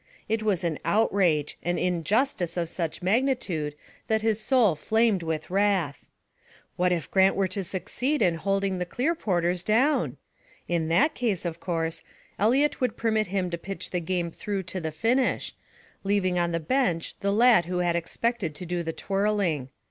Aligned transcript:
It 0.27 0.41
was 0.41 0.63
an 0.63 0.79
outrage, 0.83 1.59
an 1.61 1.77
injustice 1.77 2.57
of 2.57 2.69
such 2.69 3.03
magnitude 3.03 3.75
that 4.07 4.23
his 4.23 4.39
soul 4.39 4.73
flamed 4.73 5.21
with 5.21 5.51
wrath. 5.51 6.07
What 6.75 6.91
if 6.91 7.11
Grant 7.11 7.35
were 7.35 7.47
to 7.49 7.63
succeed 7.63 8.19
in 8.23 8.33
holding 8.37 8.79
the 8.79 8.85
Clearporters 8.87 9.63
down? 9.63 10.17
In 10.67 10.87
that 10.87 11.13
case, 11.13 11.45
of 11.45 11.59
course, 11.59 12.01
Eliot 12.39 12.81
would 12.81 12.97
permit 12.97 13.27
him 13.27 13.51
to 13.51 13.59
pitch 13.59 13.91
the 13.91 13.99
game 13.99 14.31
through 14.31 14.63
to 14.73 14.81
the 14.81 14.91
finish, 14.91 15.53
leaving 16.03 16.39
on 16.39 16.51
the 16.51 16.59
bench 16.59 17.13
the 17.19 17.31
lad 17.31 17.65
who 17.65 17.77
had 17.77 17.95
expected 17.95 18.55
to 18.55 18.65
do 18.65 18.81
the 18.81 18.93
twirling. 18.93 19.69